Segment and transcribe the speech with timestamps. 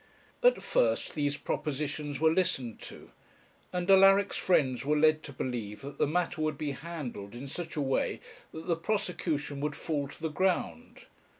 [0.41, 3.11] At first these propositions were listened to,
[3.71, 7.75] and Alaric's friends were led to believe that the matter would be handled in such
[7.75, 8.19] a way
[8.51, 11.01] that the prosecution would fall to the ground.